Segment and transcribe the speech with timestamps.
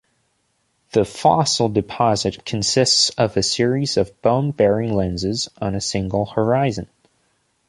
[0.93, 6.89] The fossil deposit consists of a series of bone-bearing lenses on a single horizon.